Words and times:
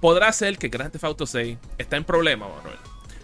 Podrá 0.00 0.30
ser 0.32 0.58
que 0.58 0.68
Grand 0.68 0.90
Theft 0.90 1.04
Auto 1.04 1.26
6 1.26 1.58
está 1.76 1.96
en 1.96 2.04
problema, 2.04 2.48
Manuel. 2.48 2.78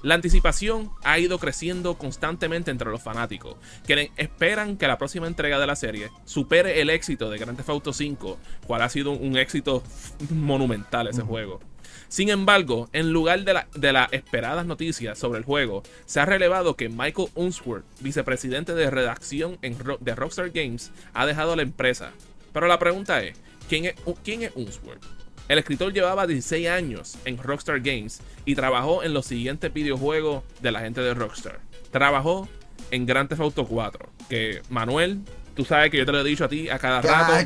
La 0.04 0.16
anticipación 0.16 0.90
ha 1.02 1.18
ido 1.18 1.38
creciendo 1.38 1.96
constantemente 1.96 2.70
entre 2.70 2.90
los 2.90 3.02
fanáticos, 3.02 3.56
quienes 3.86 4.10
esperan 4.18 4.76
que 4.76 4.86
la 4.86 4.98
próxima 4.98 5.26
entrega 5.26 5.58
de 5.58 5.66
la 5.66 5.76
serie 5.76 6.10
supere 6.26 6.82
el 6.82 6.90
éxito 6.90 7.30
de 7.30 7.38
Grand 7.38 7.56
Theft 7.56 7.70
Auto 7.70 7.94
5, 7.94 8.38
cual 8.66 8.82
ha 8.82 8.90
sido 8.90 9.12
un 9.12 9.38
éxito 9.38 9.82
monumental 10.28 11.08
ese 11.08 11.22
juego. 11.22 11.60
Sin 12.08 12.28
embargo, 12.28 12.90
en 12.92 13.14
lugar 13.14 13.44
de, 13.44 13.58
de 13.76 13.92
las 13.94 14.12
esperadas 14.12 14.66
noticias 14.66 15.18
sobre 15.18 15.38
el 15.38 15.46
juego, 15.46 15.82
se 16.04 16.20
ha 16.20 16.26
relevado 16.26 16.76
que 16.76 16.90
Michael 16.90 17.30
Unsworth, 17.34 17.86
vicepresidente 18.00 18.74
de 18.74 18.90
redacción 18.90 19.56
en 19.62 19.74
de 20.00 20.14
Rockstar 20.14 20.50
Games, 20.50 20.92
ha 21.14 21.24
dejado 21.24 21.56
la 21.56 21.62
empresa. 21.62 22.12
Pero 22.52 22.66
la 22.66 22.78
pregunta 22.78 23.22
es, 23.22 23.38
¿quién 23.70 23.86
es, 23.86 23.94
quién 24.22 24.42
es 24.42 24.52
Unsworth? 24.54 25.23
El 25.48 25.58
escritor 25.58 25.92
llevaba 25.92 26.26
16 26.26 26.68
años 26.68 27.16
en 27.24 27.36
Rockstar 27.36 27.80
Games 27.80 28.20
y 28.44 28.54
trabajó 28.54 29.02
en 29.02 29.12
los 29.12 29.26
siguientes 29.26 29.72
videojuegos 29.72 30.42
de 30.60 30.72
la 30.72 30.80
gente 30.80 31.00
de 31.02 31.12
Rockstar. 31.12 31.60
Trabajó 31.90 32.48
en 32.90 33.06
Grand 33.06 33.28
Theft 33.28 33.40
Auto 33.40 33.66
4, 33.66 34.08
que 34.28 34.62
Manuel, 34.70 35.20
tú 35.54 35.64
sabes 35.64 35.90
que 35.90 35.98
yo 35.98 36.06
te 36.06 36.12
lo 36.12 36.20
he 36.20 36.24
dicho 36.24 36.44
a 36.44 36.48
ti 36.48 36.68
a 36.70 36.78
cada 36.78 37.02
rato. 37.02 37.34
A 37.34 37.44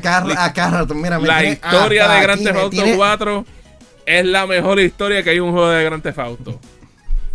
cada, 0.53 0.79
rato, 0.79 0.95
mira, 0.95 1.19
La 1.19 1.43
historia 1.43 2.07
de 2.07 2.21
Grand 2.21 2.43
Theft 2.43 2.57
Auto 2.57 2.83
4 2.95 3.45
es 4.05 4.25
la 4.25 4.47
mejor 4.47 4.79
historia 4.79 5.21
que 5.21 5.31
hay 5.31 5.39
un 5.39 5.51
juego 5.51 5.69
de 5.69 5.83
Grand 5.83 6.01
Theft 6.01 6.19
Auto. 6.19 6.59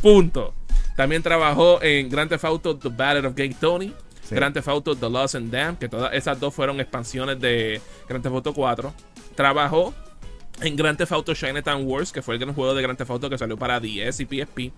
Punto. 0.01 0.55
También 0.97 1.23
trabajó 1.23 1.83
en 1.83 2.09
Grand 2.09 2.31
Theft 2.31 2.45
Auto 2.45 2.77
The 2.77 2.89
Battle 2.89 3.27
of 3.27 3.35
Gay 3.35 3.51
Tony, 3.51 3.93
Grand 4.31 4.55
Theft 4.55 4.69
Auto 4.69 4.97
The 4.97 5.11
Lost 5.11 5.35
and 5.35 5.51
Damned, 5.51 5.79
que 5.79 5.89
todas 5.89 6.15
esas 6.15 6.41
dos 6.41 6.55
fueron 6.55 6.81
expansiones 6.81 7.39
de 7.39 7.81
Grand 8.09 8.23
Theft 8.23 8.35
Auto 8.35 8.55
4. 8.55 8.95
Trabajó 9.35 9.95
en 10.61 10.77
Grand 10.77 10.97
Theft 10.97 11.13
Auto 11.13 11.33
Wars, 11.83 12.13
que 12.13 12.23
fue 12.23 12.35
el 12.35 12.41
gran 12.41 12.55
juego 12.55 12.75
de 12.75 12.83
Grand 12.83 12.97
Theft 12.97 13.11
Auto 13.11 13.31
que 13.31 13.39
salió 13.39 13.57
para 13.57 13.81
DS 13.81 14.21
y 14.21 14.25
PSP. 14.27 14.73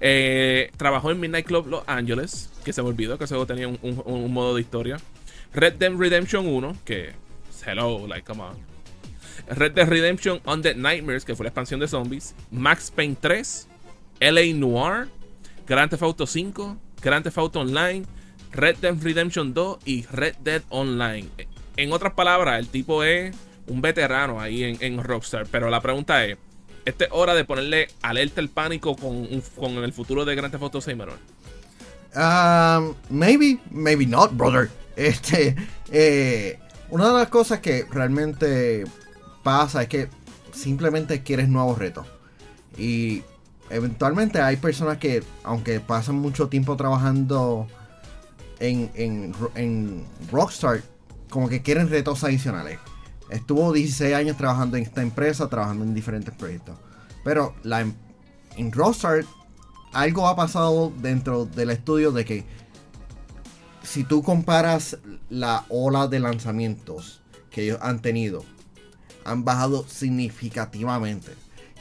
Eh, 0.00 0.70
trabajó 0.76 1.10
en 1.10 1.20
Midnight 1.20 1.46
Club 1.46 1.68
Los 1.68 1.84
Angeles, 1.86 2.50
que 2.64 2.72
se 2.72 2.82
me 2.82 2.88
olvidó 2.88 3.18
que 3.18 3.24
ese 3.24 3.46
tenía 3.46 3.68
un, 3.68 4.32
modo 4.32 4.54
de 4.54 4.60
historia. 4.60 4.98
Red 5.54 5.74
Dead 5.74 5.92
Redemption 5.92 6.46
1, 6.46 6.76
que. 6.84 7.12
Hello, 7.64 8.06
like, 8.06 8.24
come 8.24 8.42
on. 8.42 8.56
Red 9.48 9.72
Dead 9.72 9.88
Redemption 9.88 10.40
Undead 10.44 10.76
Nightmares, 10.76 11.24
que 11.24 11.34
fue 11.34 11.44
la 11.44 11.48
expansión 11.48 11.80
de 11.80 11.88
zombies. 11.88 12.34
Max 12.50 12.90
Payne 12.90 13.16
3. 13.20 13.68
LA 14.20 14.54
Noir. 14.54 15.08
Grand 15.66 15.90
Theft 15.90 16.02
Auto 16.02 16.26
5. 16.26 16.76
Grand 17.02 17.24
Theft 17.24 17.38
Auto 17.38 17.60
Online. 17.60 18.04
Red 18.52 18.76
Dead 18.76 18.96
Redemption 19.00 19.54
2 19.54 19.78
y 19.84 20.06
Red 20.06 20.36
Dead 20.40 20.62
Online. 20.68 21.28
En 21.76 21.92
otras 21.92 22.14
palabras, 22.14 22.58
el 22.58 22.68
tipo 22.68 23.04
es 23.04 23.34
un 23.66 23.80
veterano 23.80 24.40
ahí 24.40 24.76
en, 24.80 25.02
Rockstar. 25.02 25.46
Pero 25.50 25.70
la 25.70 25.80
pregunta 25.80 26.24
es: 26.24 26.36
¿esta 26.84 27.04
es 27.04 27.10
hora 27.12 27.34
de 27.34 27.44
ponerle 27.44 27.88
alerta 28.02 28.40
el 28.40 28.48
pánico 28.48 28.96
con, 28.96 29.26
con 29.56 29.72
el 29.84 29.92
futuro 29.92 30.24
de 30.24 30.34
Grand 30.34 30.52
Theft 30.52 30.62
Auto 30.62 30.80
6, 30.80 30.96
um, 32.16 32.94
maybe, 33.10 33.58
maybe 33.70 34.06
not, 34.06 34.36
brother. 34.36 34.70
Este, 34.96 35.54
eh, 35.92 36.58
una 36.90 37.08
de 37.08 37.14
las 37.14 37.28
cosas 37.28 37.60
que 37.60 37.84
realmente 37.90 38.84
pasa 39.42 39.82
es 39.82 39.88
que 39.88 40.08
simplemente 40.52 41.22
quieres 41.22 41.48
nuevos 41.48 41.78
retos. 41.78 42.06
Y 42.78 43.22
eventualmente 43.70 44.40
hay 44.40 44.56
personas 44.56 44.98
que, 44.98 45.22
aunque 45.44 45.80
pasan 45.80 46.16
mucho 46.16 46.48
tiempo 46.48 46.76
trabajando 46.76 47.66
en, 48.58 48.90
en, 48.94 49.34
en 49.54 50.04
Rockstar, 50.30 50.82
como 51.28 51.48
que 51.48 51.62
quieren 51.62 51.90
retos 51.90 52.24
adicionales. 52.24 52.78
Estuvo 53.30 53.72
16 53.72 54.14
años 54.14 54.36
trabajando 54.36 54.76
en 54.76 54.84
esta 54.84 55.02
empresa, 55.02 55.48
trabajando 55.48 55.84
en 55.84 55.94
diferentes 55.94 56.34
proyectos. 56.34 56.76
Pero 57.24 57.54
em, 57.64 57.92
en 58.56 58.72
Rockstar 58.72 59.24
algo 59.92 60.28
ha 60.28 60.36
pasado 60.36 60.92
dentro 61.00 61.44
del 61.46 61.70
estudio 61.70 62.12
de 62.12 62.24
que 62.24 62.44
si 63.82 64.04
tú 64.04 64.22
comparas 64.22 64.98
la 65.30 65.64
ola 65.68 66.06
de 66.08 66.20
lanzamientos 66.20 67.22
que 67.50 67.62
ellos 67.62 67.78
han 67.80 68.02
tenido, 68.02 68.44
han 69.24 69.44
bajado 69.44 69.86
significativamente. 69.88 71.32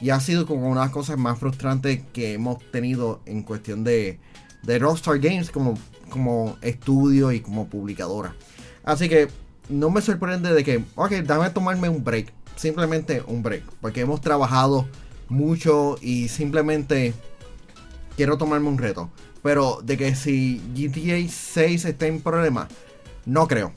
Y 0.02 0.10
ha 0.10 0.20
sido 0.20 0.46
como 0.46 0.68
una 0.68 0.82
de 0.82 0.86
las 0.88 0.94
cosas 0.94 1.18
más 1.18 1.40
frustrantes 1.40 2.02
que 2.14 2.34
hemos 2.34 2.60
tenido 2.72 3.22
en 3.26 3.44
cuestión 3.44 3.84
de, 3.84 4.20
de 4.64 4.80
Rockstar 4.80 5.20
Games 5.20 5.52
como, 5.52 5.76
como 6.10 6.58
estudio 6.62 7.32
y 7.32 7.40
como 7.40 7.68
publicadora. 7.68 8.36
Así 8.84 9.10
que 9.10 9.28
no 9.70 9.90
me 9.90 10.02
sorprende 10.02 10.54
de 10.54 10.64
que, 10.64 10.84
ok, 10.96 11.12
dame 11.24 11.50
tomarme 11.50 11.90
un 11.90 12.04
break. 12.04 12.32
Simplemente 12.56 13.24
un 13.28 13.44
break. 13.44 13.64
Porque 13.82 14.02
hemos 14.02 14.22
trabajado 14.22 14.88
mucho 15.28 15.98
y 16.02 16.28
simplemente 16.30 17.14
quiero 18.16 18.38
tomarme 18.38 18.70
un 18.70 18.78
reto. 18.78 19.10
Pero 19.42 19.80
de 19.84 19.98
que 19.98 20.16
si 20.16 20.62
GTA 20.74 21.30
6 21.30 21.86
está 21.86 22.08
en 22.08 22.22
problema, 22.22 22.68
no 23.26 23.48
creo. 23.48 23.72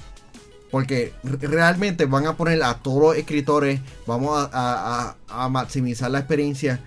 Porque 0.70 1.12
realmente 1.22 2.04
van 2.04 2.26
a 2.26 2.36
poner 2.36 2.62
a 2.62 2.74
todos 2.74 3.02
los 3.02 3.16
escritores, 3.16 3.80
vamos 4.06 4.48
a, 4.52 5.16
a 5.28 5.48
maximizar 5.48 6.10
la 6.10 6.18
experiencia. 6.18 6.80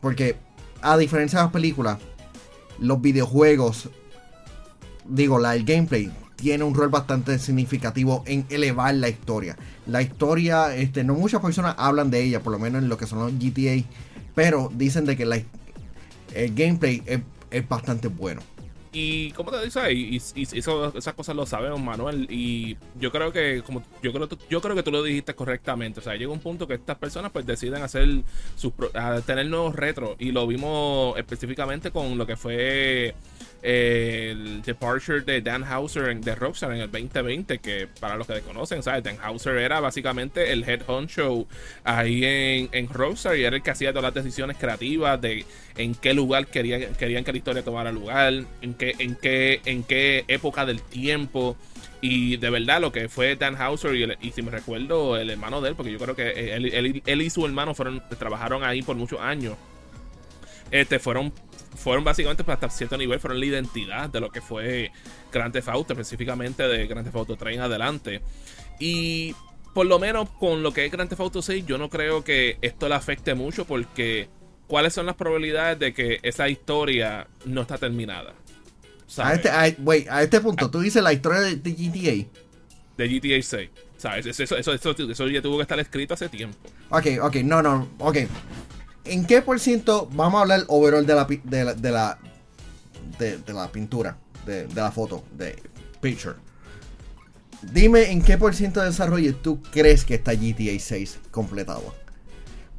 Porque 0.00 0.36
a 0.80 0.96
diferencia 0.96 1.38
de 1.38 1.44
las 1.44 1.52
películas, 1.52 1.98
los 2.78 3.00
videojuegos, 3.02 3.90
digo, 5.04 5.38
la, 5.38 5.54
el 5.54 5.64
gameplay 5.64 6.10
tiene 6.40 6.64
un 6.64 6.74
rol 6.74 6.88
bastante 6.88 7.38
significativo 7.38 8.22
en 8.26 8.46
elevar 8.48 8.94
la 8.94 9.08
historia. 9.08 9.56
La 9.86 10.02
historia, 10.02 10.74
este, 10.74 11.04
no 11.04 11.14
muchas 11.14 11.40
personas 11.40 11.74
hablan 11.78 12.10
de 12.10 12.22
ella, 12.22 12.40
por 12.40 12.52
lo 12.52 12.58
menos 12.58 12.82
en 12.82 12.88
lo 12.88 12.96
que 12.96 13.06
son 13.06 13.18
los 13.18 13.32
GTA, 13.32 13.84
pero 14.34 14.70
dicen 14.74 15.04
de 15.04 15.16
que 15.16 15.24
el 15.24 16.54
gameplay 16.54 17.02
es, 17.50 17.68
bastante 17.68 18.08
bueno. 18.08 18.40
Y 18.92 19.30
como 19.32 19.52
te 19.52 19.64
dices, 19.64 19.82
y, 19.92 20.20
y, 20.34 20.58
esas 20.58 21.14
cosas 21.14 21.36
lo 21.36 21.46
sabemos, 21.46 21.80
Manuel. 21.80 22.26
Y 22.28 22.76
yo 22.98 23.12
creo 23.12 23.32
que, 23.32 23.62
como 23.64 23.84
yo 24.02 24.12
creo, 24.12 24.28
yo 24.48 24.60
creo 24.60 24.74
que 24.74 24.82
tú 24.82 24.90
lo 24.90 25.02
dijiste 25.04 25.34
correctamente. 25.34 26.00
O 26.00 26.02
sea, 26.02 26.16
llega 26.16 26.32
un 26.32 26.40
punto 26.40 26.66
que 26.66 26.74
estas 26.74 26.98
personas 26.98 27.30
pues 27.30 27.46
deciden 27.46 27.82
hacer 27.82 28.08
sus 28.56 28.72
tener 29.26 29.46
nuevos 29.46 29.76
retros. 29.76 30.16
Y 30.18 30.32
lo 30.32 30.44
vimos 30.46 31.16
específicamente 31.18 31.92
con 31.92 32.18
lo 32.18 32.26
que 32.26 32.36
fue 32.36 33.14
el 33.62 34.62
departure 34.62 35.20
de 35.20 35.40
Dan 35.40 35.64
Hauser 35.64 36.16
de 36.16 36.34
Rockstar 36.34 36.72
en 36.72 36.80
el 36.80 36.90
2020. 36.90 37.58
Que 37.58 37.88
para 38.00 38.16
los 38.16 38.26
que 38.26 38.34
desconocen, 38.34 38.82
¿sabes? 38.82 39.02
Dan 39.02 39.18
Hauser 39.22 39.56
era 39.56 39.80
básicamente 39.80 40.52
el 40.52 40.68
head 40.68 40.82
honcho 40.86 41.46
ahí 41.84 42.24
en, 42.24 42.68
en 42.72 42.88
Rockstar 42.88 43.36
y 43.36 43.44
era 43.44 43.56
el 43.56 43.62
que 43.62 43.70
hacía 43.70 43.90
todas 43.90 44.14
las 44.14 44.24
decisiones 44.24 44.56
creativas 44.56 45.20
de 45.20 45.44
en 45.76 45.94
qué 45.94 46.14
lugar 46.14 46.46
querían, 46.46 46.94
querían 46.94 47.24
que 47.24 47.32
la 47.32 47.38
historia 47.38 47.64
tomara 47.64 47.92
lugar, 47.92 48.32
en 48.60 48.74
qué, 48.74 48.94
en 48.98 49.16
qué, 49.16 49.60
en 49.64 49.82
qué 49.82 50.24
época 50.28 50.66
del 50.66 50.82
tiempo. 50.82 51.56
Y 52.02 52.38
de 52.38 52.50
verdad, 52.50 52.80
lo 52.80 52.92
que 52.92 53.08
fue 53.08 53.36
Dan 53.36 53.56
Hauser 53.56 53.94
y, 54.20 54.30
si 54.32 54.42
me 54.42 54.50
recuerdo, 54.50 55.16
el 55.16 55.30
hermano 55.30 55.60
de 55.60 55.70
él, 55.70 55.76
porque 55.76 55.92
yo 55.92 55.98
creo 55.98 56.16
que 56.16 56.54
él, 56.54 57.22
y 57.22 57.30
su 57.30 57.44
hermano 57.44 57.74
fueron, 57.74 58.02
trabajaron 58.18 58.64
ahí 58.64 58.82
por 58.82 58.96
muchos 58.96 59.20
años. 59.20 59.56
Este, 60.70 60.98
fueron, 60.98 61.32
fueron 61.74 62.04
básicamente 62.04 62.44
hasta 62.46 62.70
cierto 62.70 62.96
nivel, 62.96 63.20
fueron 63.20 63.40
la 63.40 63.46
identidad 63.46 64.08
de 64.10 64.20
lo 64.20 64.30
que 64.30 64.40
fue 64.40 64.92
Grand 65.32 65.52
Theft 65.52 65.68
Auto, 65.68 65.92
específicamente 65.92 66.62
de 66.64 66.86
Grand 66.86 67.04
Theft 67.04 67.16
Auto 67.16 67.36
3 67.36 67.56
en 67.56 67.62
adelante. 67.62 68.22
Y 68.78 69.34
por 69.74 69.86
lo 69.86 69.98
menos 69.98 70.28
con 70.30 70.62
lo 70.62 70.72
que 70.72 70.84
es 70.84 70.92
Grand 70.92 71.08
Theft 71.08 71.20
Auto 71.20 71.42
6, 71.42 71.64
yo 71.66 71.78
no 71.78 71.88
creo 71.88 72.24
que 72.24 72.58
esto 72.60 72.88
le 72.88 72.94
afecte 72.94 73.34
mucho 73.34 73.64
porque 73.64 74.28
¿cuáles 74.66 74.92
son 74.92 75.06
las 75.06 75.16
probabilidades 75.16 75.78
de 75.78 75.92
que 75.92 76.18
esa 76.22 76.48
historia 76.48 77.26
no 77.44 77.62
está 77.62 77.78
terminada? 77.78 78.34
A 79.18 79.34
este, 79.34 79.50
a, 79.50 80.22
este 80.22 80.40
punto, 80.40 80.70
tú 80.70 80.80
dices 80.80 81.02
la 81.02 81.12
historia 81.12 81.40
de, 81.40 81.56
GTA. 81.56 82.28
De 82.96 83.08
GTA 83.08 83.42
6. 83.42 83.70
¿Sabes? 83.96 84.26
Eso, 84.26 84.56
eso, 84.56 84.72
eso, 84.72 85.28
ya 85.28 85.42
tuvo 85.42 85.56
que 85.56 85.62
estar 85.62 85.78
escrito 85.78 86.14
hace 86.14 86.28
tiempo. 86.28 86.56
Ok, 86.90 87.06
ok, 87.20 87.36
no, 87.36 87.60
no, 87.60 87.88
ok. 87.98 88.18
¿En 89.04 89.24
qué 89.24 89.42
por 89.42 89.58
ciento 89.60 90.08
vamos 90.12 90.38
a 90.38 90.42
hablar 90.42 90.64
overall 90.68 91.06
de 91.06 91.14
la, 91.14 91.24
de 91.24 91.64
la, 91.64 91.74
de 93.18 93.52
la, 93.52 93.72
pintura, 93.72 94.18
de, 94.46 94.68
la 94.74 94.90
foto, 94.92 95.24
de 95.36 95.56
picture? 96.00 96.36
Dime 97.62 98.10
en 98.10 98.22
qué 98.22 98.38
por 98.38 98.54
ciento 98.54 98.80
de 98.80 98.86
desarrollo 98.86 99.34
tú 99.36 99.62
crees 99.70 100.04
que 100.04 100.14
está 100.14 100.34
GTA 100.34 100.78
6 100.78 101.18
completado. 101.30 101.94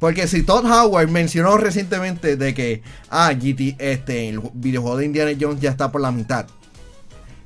Porque 0.02 0.26
si 0.26 0.42
Todd 0.42 0.64
Howard 0.64 1.10
mencionó 1.10 1.56
recientemente 1.58 2.36
de 2.36 2.54
que, 2.54 2.82
ah, 3.08 3.32
GT, 3.32 3.76
este, 3.78 4.28
el 4.28 4.40
videojuego 4.52 4.96
de 4.96 5.04
Indiana 5.04 5.30
Jones 5.40 5.60
ya 5.60 5.70
está 5.70 5.92
por 5.92 6.00
la 6.00 6.10
mitad. 6.10 6.46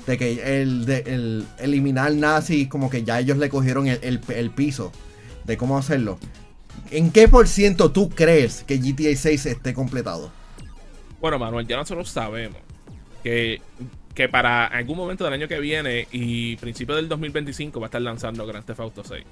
De 0.06 0.16
que 0.16 0.62
el, 0.62 0.86
de, 0.86 1.02
el 1.06 1.46
eliminar 1.58 2.14
nazi, 2.14 2.66
como 2.66 2.88
que 2.88 3.04
ya 3.04 3.20
ellos 3.20 3.36
le 3.36 3.50
cogieron 3.50 3.86
el, 3.86 4.50
piso 4.56 4.90
de 5.44 5.58
cómo 5.58 5.76
hacerlo. 5.76 6.18
¿En 6.90 7.10
qué 7.10 7.28
por 7.28 7.48
ciento 7.48 7.90
tú 7.90 8.08
crees 8.10 8.64
que 8.64 8.78
GTA 8.78 9.16
6 9.16 9.46
esté 9.46 9.74
completado? 9.74 10.30
Bueno, 11.20 11.38
Manuel, 11.38 11.66
ya 11.66 11.76
nosotros 11.76 12.08
sabemos 12.08 12.58
que, 13.22 13.60
que 14.14 14.28
para 14.28 14.66
algún 14.66 14.96
momento 14.96 15.24
del 15.24 15.32
año 15.32 15.48
que 15.48 15.58
viene 15.58 16.06
y 16.12 16.56
principio 16.56 16.94
del 16.94 17.08
2025 17.08 17.80
va 17.80 17.86
a 17.86 17.88
estar 17.88 18.02
lanzando 18.02 18.46
Grand 18.46 18.64
Theft 18.64 18.80
Auto 18.80 19.02
6. 19.04 19.24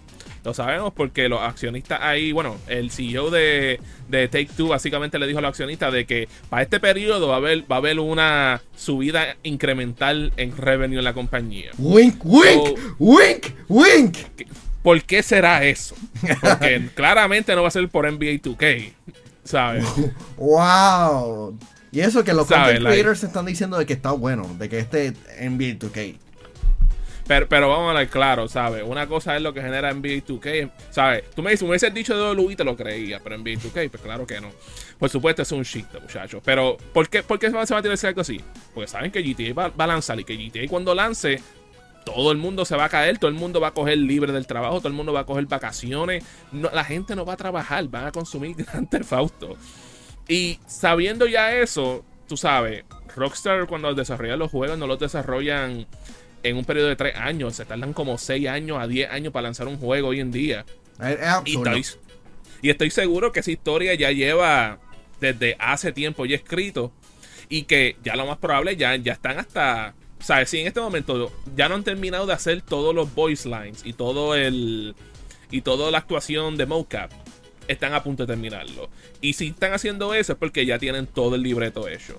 Lo 0.45 0.53
sabemos 0.53 0.93
porque 0.93 1.29
los 1.29 1.41
accionistas 1.41 2.01
ahí, 2.03 2.33
bueno, 2.33 2.57
el 2.67 2.91
CEO 2.91 3.31
de, 3.31 3.81
de 4.09 4.29
Take 4.29 4.51
Two 4.57 4.69
básicamente 4.69 5.19
le 5.19 5.27
dijo 5.27 5.39
a 5.39 5.43
los 5.43 5.51
accionistas 5.51 5.93
de 5.93 6.05
que 6.05 6.29
para 6.51 6.63
este 6.63 6.81
periodo 6.81 7.29
va 7.29 7.35
a 7.35 7.39
haber, 7.39 7.71
va 7.71 7.77
a 7.77 7.79
haber 7.79 8.01
una 8.01 8.61
subida 8.77 9.37
incremental 9.43 10.33
en 10.37 10.57
revenue 10.57 10.99
en 10.99 11.05
la 11.05 11.15
compañía. 11.15 11.71
Wink, 11.79 12.25
wink, 12.25 12.79
wink, 12.99 13.47
wink. 13.69 14.17
¿Por 14.85 15.03
qué 15.03 15.23
será 15.23 15.65
eso? 15.65 15.97
Porque 16.43 16.91
claramente 16.95 17.55
no 17.55 17.63
va 17.63 17.69
a 17.69 17.71
ser 17.71 17.89
por 17.89 18.05
NBA 18.05 18.43
2K. 18.43 18.93
¿Sabes? 19.43 19.83
wow. 20.37 21.59
Y 21.91 22.01
eso 22.01 22.23
que 22.23 22.35
los 22.35 22.47
content 22.47 22.85
creators 22.85 23.25
están 23.25 23.47
diciendo 23.47 23.79
de 23.79 23.87
que 23.87 23.95
está 23.95 24.13
bueno, 24.13 24.47
de 24.59 24.69
que 24.69 24.79
este 24.79 25.13
NBA 25.41 25.79
2K. 25.79 26.19
Pero, 27.27 27.49
pero 27.49 27.71
vamos 27.71 27.95
a 27.95 27.99
ver 27.99 28.09
claro, 28.11 28.47
¿sabes? 28.47 28.85
Una 28.87 29.07
cosa 29.07 29.35
es 29.35 29.41
lo 29.41 29.55
que 29.55 29.63
genera 29.63 29.91
NBA 29.95 30.27
2K, 30.27 30.71
¿sabes? 30.91 31.31
Tú 31.35 31.43
me 31.43 31.53
dices, 31.53 31.63
me 31.63 31.71
hubieses 31.71 31.95
dicho 31.95 32.15
de 32.15 32.39
WWE 32.39 32.55
te 32.55 32.65
lo 32.65 32.77
creía, 32.77 33.21
pero 33.21 33.39
NBA 33.39 33.53
2K, 33.53 33.91
pues 33.91 34.03
claro 34.03 34.27
que 34.27 34.39
no. 34.39 34.51
Por 34.99 35.09
supuesto, 35.09 35.41
es 35.41 35.53
un 35.53 35.63
shit, 35.63 35.87
muchachos. 35.99 36.43
Pero, 36.45 36.77
¿por 36.93 37.09
qué, 37.09 37.23
¿por 37.23 37.39
qué 37.39 37.47
se 37.47 37.57
va 37.57 37.63
a 37.63 37.83
que 37.83 38.07
algo 38.07 38.21
así? 38.21 38.39
Porque 38.75 38.89
saben 38.89 39.11
que 39.11 39.23
GTA 39.23 39.55
va, 39.55 39.69
va, 39.69 39.85
a 39.85 39.87
lanzar 39.87 40.21
y 40.21 40.25
que 40.25 40.37
GTA 40.37 40.69
cuando 40.69 40.95
lance, 40.95 41.41
todo 42.05 42.33
el 42.33 42.39
mundo 42.39 42.65
se 42.65 42.77
va 42.77 42.85
a 42.85 42.89
caer, 42.89 43.19
todo 43.19 43.29
el 43.29 43.37
mundo 43.37 43.61
va 43.61 43.69
a 43.69 43.75
coger 43.75 43.99
libre 43.99 44.33
del 44.33 44.47
trabajo, 44.47 44.79
todo 44.79 44.89
el 44.89 44.95
mundo 44.95 45.13
va 45.13 45.21
a 45.21 45.27
coger 45.27 45.47
vacaciones. 45.47 46.25
la 46.53 46.85
gente 46.85 47.17
no 47.17 47.25
va 47.25 47.35
a 47.35 47.37
trabajar, 47.37 47.89
van 47.89 48.07
a 48.07 48.13
consumir 48.13 48.57
Grand 48.59 48.89
Theft 48.89 49.13
Auto. 49.13 49.57
Y 50.29 50.59
sabiendo 50.67 51.27
ya 51.27 51.55
eso, 51.57 52.05
tú 52.29 52.37
sabes, 52.37 52.85
Rockstar 53.15 53.67
cuando 53.67 53.95
desarrollan 53.95 54.39
los 54.39 54.51
juegos 54.51 54.79
no 54.79 54.87
los 54.87 54.99
desarrollan 54.99 55.87
en 56.43 56.57
un 56.57 56.65
periodo 56.65 56.89
de 56.89 56.97
3 56.97 57.17
años, 57.17 57.57
se 57.57 57.65
tardan 57.65 57.93
como 57.93 58.19
6 58.19 58.49
años 58.49 58.79
a 58.79 58.87
10 58.87 59.11
años 59.11 59.33
para 59.33 59.45
lanzar 59.45 59.67
un 59.67 59.79
juego 59.79 60.09
hoy 60.09 60.21
en 60.21 60.31
día. 60.31 60.65
y, 61.45 61.57
estoy, 61.57 61.85
y 62.63 62.71
estoy 62.71 62.91
seguro 62.91 63.33
que 63.33 63.41
esa 63.41 63.51
historia 63.51 63.95
ya 63.95 64.11
lleva 64.11 64.79
desde 65.21 65.57
hace 65.59 65.93
tiempo 65.93 66.27
ya 66.27 66.37
escrito 66.37 66.93
y 67.49 67.63
que 67.63 67.97
ya 68.03 68.17
lo 68.17 68.27
más 68.27 68.39
probable 68.39 68.77
ya, 68.77 68.95
ya 68.97 69.15
están 69.15 69.39
hasta 69.39 69.95
¿Sabes? 70.25 70.49
Si 70.49 70.59
en 70.59 70.67
este 70.67 70.81
momento 70.81 71.31
ya 71.55 71.69
no 71.69 71.75
han 71.75 71.85
terminado 71.85 72.25
de 72.25 72.33
hacer 72.33 72.63
todos 72.63 72.95
los 72.95 73.15
voice 73.15 73.47
lines 73.47 73.83
y 73.85 73.93
todo 73.93 74.35
el. 74.35 74.95
y 75.51 75.61
toda 75.61 75.91
la 75.91 75.99
actuación 75.99 76.57
de 76.57 76.65
mocap, 76.65 77.11
están 77.69 77.93
a 77.93 78.03
punto 78.03 78.25
de 78.25 78.33
terminarlo. 78.33 78.89
Y 79.21 79.35
si 79.35 79.49
están 79.49 79.75
haciendo 79.75 80.15
eso 80.15 80.33
es 80.33 80.39
porque 80.39 80.65
ya 80.65 80.79
tienen 80.79 81.07
todo 81.07 81.35
el 81.35 81.43
libreto 81.43 81.89
hecho. 81.89 82.19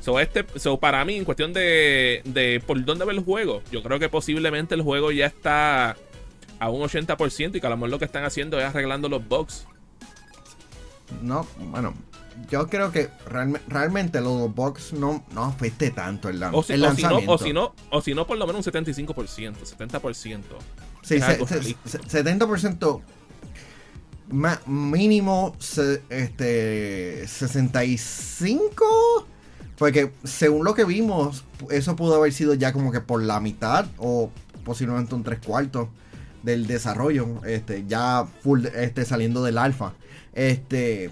So, 0.00 0.18
este, 0.18 0.44
so 0.56 0.78
para 0.78 1.04
mí, 1.04 1.14
en 1.14 1.24
cuestión 1.24 1.52
de, 1.52 2.20
de 2.24 2.60
por 2.66 2.84
dónde 2.84 3.04
ver 3.04 3.14
el 3.14 3.22
juego, 3.22 3.62
yo 3.70 3.80
creo 3.80 4.00
que 4.00 4.08
posiblemente 4.08 4.74
el 4.74 4.82
juego 4.82 5.12
ya 5.12 5.26
está 5.26 5.96
a 6.58 6.68
un 6.68 6.82
80% 6.82 7.54
y 7.54 7.60
que 7.60 7.66
a 7.66 7.70
lo 7.70 7.76
mejor 7.76 7.90
lo 7.90 7.98
que 8.00 8.06
están 8.06 8.24
haciendo 8.24 8.58
es 8.58 8.64
arreglando 8.64 9.08
los 9.08 9.26
bugs. 9.26 9.68
No, 11.22 11.46
bueno, 11.58 11.94
yo 12.50 12.68
creo 12.68 12.92
que 12.92 13.10
realmente 13.68 14.20
los 14.20 14.54
box 14.54 14.92
no, 14.92 15.24
no 15.32 15.44
afecte 15.44 15.90
tanto 15.90 16.28
el, 16.28 16.42
o 16.42 16.64
el 16.68 16.80
lanzamiento. 16.80 17.32
o, 17.32 17.38
si 17.38 17.52
no, 17.52 17.74
o 17.90 18.00
si 18.00 18.14
no, 18.14 18.26
por 18.26 18.38
lo 18.38 18.46
menos 18.46 18.66
un 18.66 18.72
75%, 18.72 19.54
70%. 19.56 20.42
Sí, 21.02 21.16
70% 21.16 23.02
mínimo 24.66 25.54
este 26.10 27.28
65 27.28 29.26
porque 29.78 30.12
según 30.24 30.64
lo 30.64 30.74
que 30.74 30.84
vimos 30.84 31.44
eso 31.70 31.94
pudo 31.94 32.16
haber 32.16 32.32
sido 32.32 32.54
ya 32.54 32.72
como 32.72 32.90
que 32.90 33.00
por 33.00 33.22
la 33.22 33.38
mitad 33.40 33.86
o 33.98 34.30
posiblemente 34.64 35.14
un 35.14 35.22
tres 35.22 35.38
cuartos 35.38 35.88
del 36.42 36.66
desarrollo 36.66 37.44
este 37.44 37.84
ya 37.86 38.26
full 38.42 38.66
este 38.66 39.04
saliendo 39.04 39.44
del 39.44 39.58
alfa 39.58 39.92
este 40.34 41.10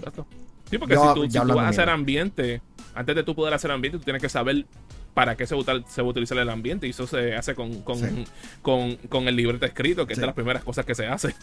Sí, 0.69 0.77
porque 0.77 0.95
si 0.95 1.29
tú, 1.29 1.47
vas 1.47 1.57
a 1.57 1.67
hacer 1.69 1.89
ambiente, 1.89 2.61
antes 2.93 3.15
de 3.15 3.23
tú 3.23 3.35
poder 3.35 3.53
hacer 3.53 3.71
ambiente, 3.71 3.97
tú 3.99 4.03
tienes 4.03 4.21
que 4.21 4.29
saber 4.29 4.65
para 5.13 5.35
qué 5.37 5.47
se 5.47 5.55
va, 5.55 5.63
a 5.73 6.03
utilizar 6.03 6.37
el 6.37 6.49
ambiente. 6.49 6.87
Y 6.87 6.91
eso 6.91 7.07
se 7.07 7.35
hace 7.35 7.55
con, 7.55 7.81
con, 7.81 9.27
el 9.27 9.35
libreto 9.35 9.65
escrito, 9.65 10.05
que 10.05 10.13
es 10.13 10.19
de 10.19 10.25
las 10.25 10.35
primeras 10.35 10.63
cosas 10.63 10.85
que 10.85 10.93
se 10.93 11.07
hace. 11.07 11.33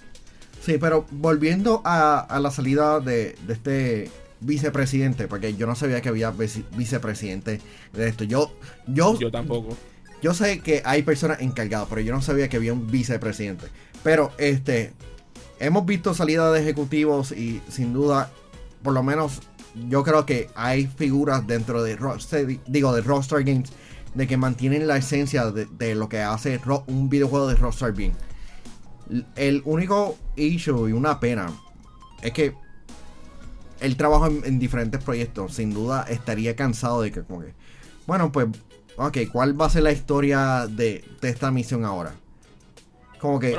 Sí, 0.60 0.78
pero 0.78 1.06
volviendo 1.10 1.82
a, 1.84 2.38
la 2.40 2.50
salida 2.50 3.00
de, 3.00 3.36
este 3.48 4.10
vicepresidente, 4.40 5.28
porque 5.28 5.54
yo 5.54 5.66
no 5.66 5.74
sabía 5.74 6.00
que 6.00 6.08
había 6.08 6.32
vicepresidente 6.76 7.60
de 7.92 8.08
esto. 8.08 8.24
Yo, 8.24 8.52
yo, 8.86 9.18
yo 9.18 9.30
tampoco. 9.30 9.76
Yo 10.20 10.34
sé 10.34 10.60
que 10.60 10.82
hay 10.84 11.02
personas 11.02 11.40
encargadas, 11.40 11.88
pero 11.88 12.00
yo 12.00 12.14
no 12.14 12.22
sabía 12.22 12.48
que 12.48 12.56
había 12.56 12.72
un 12.72 12.88
vicepresidente. 12.88 13.66
Pero 14.04 14.32
este, 14.38 14.92
hemos 15.58 15.84
visto 15.86 16.14
salida 16.14 16.52
de 16.52 16.60
ejecutivos 16.60 17.32
y 17.32 17.60
sin 17.68 17.92
duda 17.92 18.30
por 18.82 18.92
lo 18.92 19.02
menos 19.02 19.40
yo 19.88 20.02
creo 20.02 20.26
que 20.26 20.48
hay 20.54 20.86
figuras 20.86 21.46
dentro 21.46 21.82
de 21.82 21.96
Rockstar, 21.96 22.46
digo, 22.66 22.94
de 22.94 23.00
Rockstar 23.00 23.42
Games 23.44 23.72
de 24.14 24.26
que 24.26 24.36
mantienen 24.36 24.86
la 24.86 24.98
esencia 24.98 25.50
de, 25.50 25.94
lo 25.94 26.08
que 26.08 26.20
hace 26.20 26.60
un 26.86 27.08
videojuego 27.08 27.48
de 27.48 27.54
Rockstar 27.54 27.92
bien. 27.92 28.12
El 29.36 29.62
único 29.64 30.16
issue 30.36 30.88
y 30.88 30.92
una 30.92 31.18
pena 31.20 31.50
es 32.22 32.32
que 32.32 32.54
el 33.80 33.96
trabajo 33.96 34.26
en, 34.26 34.58
diferentes 34.58 35.02
proyectos 35.02 35.54
sin 35.54 35.74
duda 35.74 36.06
estaría 36.08 36.54
cansado 36.54 37.02
de 37.02 37.10
que 37.10 37.22
como 37.22 37.40
que 37.40 37.52
bueno 38.06 38.30
pues 38.30 38.46
ok 38.96 39.18
¿cuál 39.32 39.60
va 39.60 39.66
a 39.66 39.70
ser 39.70 39.82
la 39.82 39.90
historia 39.90 40.66
de, 40.68 41.04
esta 41.22 41.50
misión 41.50 41.84
ahora? 41.84 42.14
Como 43.18 43.40
que 43.40 43.56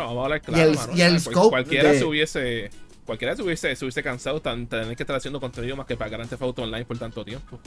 y 0.48 0.60
el, 0.60 0.78
y 0.96 1.02
el 1.02 1.20
scope 1.20 1.50
cualquiera 1.50 1.94
se 1.94 2.06
hubiese 2.06 2.72
cualquiera 3.06 3.36
se 3.36 3.44
hubiese, 3.44 3.76
se 3.76 3.86
hubiese 3.86 4.04
cansado 4.04 4.42
tan, 4.42 4.68
tener 4.68 4.96
que 4.96 5.04
estar 5.04 5.16
haciendo 5.16 5.40
contenido 5.40 5.76
más 5.76 5.86
que 5.86 5.96
para 5.98 6.10
Grand 6.10 6.30
Theft 6.30 6.42
Auto 6.42 6.64
Online 6.64 6.86
por 6.86 6.98
tanto 6.98 7.24
tiempo. 7.24 7.60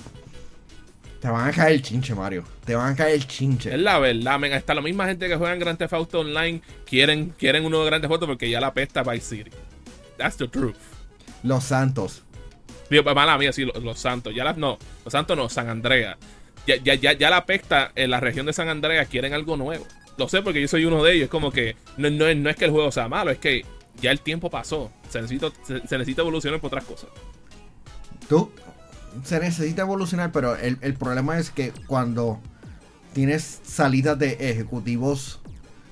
Te 1.21 1.29
van 1.29 1.49
a 1.49 1.53
caer 1.53 1.73
el 1.73 1.83
chinche, 1.83 2.15
Mario. 2.15 2.45
Te 2.65 2.75
van 2.75 2.93
a 2.93 2.97
caer 2.97 3.15
el 3.15 3.27
chinche. 3.27 3.75
Es 3.75 3.81
la 3.81 3.99
verdad, 3.99 4.39
men. 4.39 4.53
Hasta 4.53 4.75
la 4.75 4.83
misma 4.83 5.07
gente 5.07 5.29
que 5.29 5.37
juega 5.37 5.55
en 5.55 5.61
Grand 5.61 5.79
Theft 5.79 5.93
Auto 5.95 6.21
Online 6.21 6.61
quieren, 6.85 7.31
quieren 7.39 7.65
uno 7.65 7.81
de 7.81 7.87
Grand 7.87 8.03
Theft 8.03 8.13
Auto 8.13 8.27
porque 8.27 8.51
ya 8.51 8.61
la 8.61 8.75
pesta 8.75 9.03
Vice 9.03 9.37
City. 9.37 9.51
That's 10.19 10.37
the 10.37 10.49
truth. 10.49 10.77
Los 11.43 11.65
Santos. 11.65 12.23
Digo, 12.91 13.03
mala 13.15 13.37
mía, 13.39 13.53
sí, 13.53 13.65
los, 13.65 13.99
Santos. 13.99 14.35
Ya 14.35 14.45
las, 14.45 14.57
no, 14.57 14.79
los 15.05 15.13
Santos 15.13 15.37
no, 15.37 15.49
San 15.49 15.69
Andrea. 15.69 16.17
Ya, 16.67 16.77
ya, 16.77 16.95
ya, 16.95 17.13
ya 17.13 17.31
la 17.31 17.47
pesta 17.47 17.93
en 17.95 18.11
la 18.11 18.21
región 18.21 18.47
de 18.47 18.53
San 18.53 18.69
Andrea 18.69 19.05
quieren 19.07 19.33
algo 19.33 19.57
nuevo. 19.57 19.87
Lo 20.19 20.29
sé 20.29 20.43
porque 20.43 20.61
yo 20.61 20.69
soy 20.69 20.85
uno 20.85 21.03
de 21.03 21.13
ellos. 21.13 21.25
Es 21.25 21.31
como 21.31 21.51
que 21.51 21.77
no, 21.97 22.11
no, 22.11 22.33
no 22.35 22.51
es 22.51 22.57
que 22.57 22.67
el 22.67 22.71
juego 22.71 22.93
sea 22.93 23.09
malo, 23.09 23.31
es 23.31 23.39
que 23.39 23.65
ya 24.01 24.11
el 24.11 24.21
tiempo 24.21 24.51
pasó. 24.51 24.91
Se 25.11 25.21
necesita, 25.21 25.49
se, 25.67 25.75
necesita 25.75 26.23
evolucionar 26.23 26.61
por 26.61 26.69
otras 26.69 26.85
cosas. 26.85 27.11
Tú, 28.29 28.51
se 29.25 29.41
necesita 29.41 29.83
evolucionar, 29.83 30.33
pero 30.33 30.57
el, 30.57 30.95
problema 30.95 31.39
es 31.39 31.51
que 31.51 31.73
cuando 31.87 32.41
tienes 33.13 33.61
salidas 33.65 34.19
de 34.19 34.37
ejecutivos, 34.51 35.41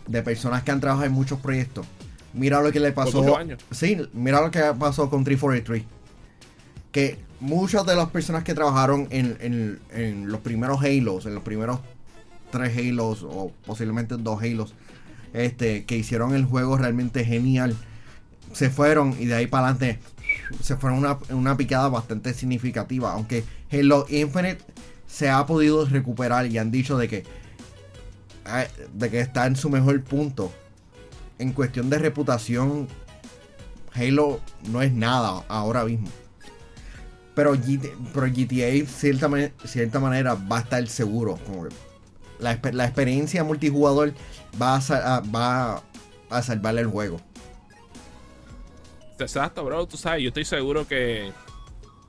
de 0.06 0.22
personas 0.22 0.62
que 0.62 0.70
han 0.70 0.80
trabajado 0.80 1.06
en 1.06 1.12
muchos 1.12 1.40
proyectos, 1.40 1.86
mira 2.32 2.60
lo 2.60 2.70
que 2.72 2.80
le 2.80 2.92
pasó. 2.92 3.24
Sí, 3.70 3.98
mira 4.12 4.40
lo 4.40 4.50
que 4.50 4.60
pasó 4.78 5.08
con 5.08 5.24
343. 5.24 5.84
Que 6.92 7.18
muchas 7.40 7.86
de 7.86 7.96
las 7.96 8.10
personas 8.10 8.44
que 8.44 8.54
trabajaron 8.54 9.08
en, 9.10 9.80
en 9.90 10.30
los 10.30 10.40
primeros 10.40 10.82
Halos, 10.82 11.26
en 11.26 11.34
los 11.34 11.42
primeros 11.42 11.80
tres 12.50 12.76
Halos 12.76 13.24
o 13.24 13.52
posiblemente 13.66 14.16
dos 14.16 14.42
Halos, 14.42 14.74
este, 15.32 15.84
que 15.84 15.96
hicieron 15.96 16.34
el 16.34 16.44
juego 16.44 16.76
realmente 16.76 17.24
genial 17.24 17.76
se 18.54 18.70
fueron 18.70 19.14
y 19.20 19.26
de 19.26 19.34
ahí 19.34 19.46
para 19.46 19.68
adelante 19.68 19.98
se 20.62 20.76
fueron 20.76 21.00
una, 21.00 21.18
una 21.30 21.56
picada 21.56 21.88
bastante 21.88 22.32
significativa. 22.32 23.12
Aunque 23.12 23.44
Halo 23.70 24.06
Infinite 24.08 24.64
se 25.06 25.28
ha 25.30 25.44
podido 25.46 25.84
recuperar 25.84 26.46
y 26.46 26.58
han 26.58 26.70
dicho 26.70 26.96
de 26.96 27.08
que, 27.08 27.24
eh, 28.46 28.68
de 28.92 29.10
que 29.10 29.20
está 29.20 29.46
en 29.46 29.56
su 29.56 29.70
mejor 29.70 30.02
punto. 30.02 30.52
En 31.38 31.52
cuestión 31.52 31.90
de 31.90 31.98
reputación, 31.98 32.88
Halo 33.92 34.40
no 34.70 34.82
es 34.82 34.92
nada 34.92 35.44
ahora 35.48 35.84
mismo. 35.84 36.08
Pero, 37.34 37.54
GTA, 37.54 38.86
cierta, 38.86 39.28
cierta 39.64 39.98
manera, 39.98 40.34
va 40.34 40.58
a 40.58 40.60
estar 40.60 40.86
seguro. 40.86 41.36
Como 41.44 41.66
la, 42.38 42.52
experiencia 42.52 43.42
multijugador 43.42 44.14
va 44.60 44.76
a, 44.76 45.20
va 45.20 45.82
a 46.30 46.42
salvarle 46.42 46.82
el 46.82 46.86
juego. 46.86 47.20
Exacto, 49.18 49.64
bro. 49.64 49.86
Tú 49.86 49.96
sabes, 49.96 50.22
yo 50.22 50.28
estoy 50.28 50.44
seguro 50.44 50.86
que 50.86 51.32